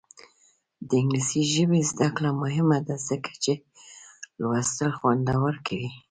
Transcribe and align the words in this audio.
د 0.87 0.89
انګلیسي 0.99 1.41
ژبې 1.53 1.79
زده 1.91 2.07
کړه 2.15 2.29
مهمه 2.41 2.79
ده 2.87 2.95
ځکه 3.09 3.31
چې 3.43 3.53
لوستل 4.41 4.89
خوندور 4.97 5.53
کوي. 5.67 5.89